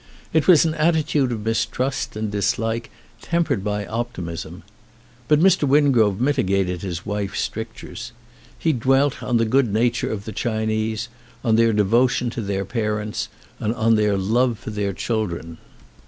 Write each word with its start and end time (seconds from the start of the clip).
It 0.33 0.49
is 0.49 0.65
an 0.65 0.73
attitude 0.73 1.31
of 1.31 1.45
mistrust 1.45 2.15
and 2.15 2.31
dislike 2.31 2.89
tempered 3.21 3.63
by 3.63 3.85
optimism. 3.85 4.63
But 5.27 5.39
Mr. 5.39 5.67
Wingrove 5.69 6.19
mitigated 6.19 6.81
his 6.81 7.05
wife's 7.05 7.39
strictures. 7.39 8.11
He 8.57 8.73
dwelt 8.73 9.21
on 9.21 9.37
the 9.37 9.45
good 9.45 9.71
nature 9.71 10.11
of 10.11 10.25
the 10.25 10.31
Chinese, 10.31 11.07
on 11.43 11.55
their 11.55 11.71
devotion 11.71 12.31
to 12.31 12.41
their 12.41 12.65
parents 12.65 13.29
and 13.59 13.75
on 13.75 13.93
their 13.93 14.17
love 14.17 14.57
for 14.57 14.71
their 14.71 14.93
children. 14.93 15.59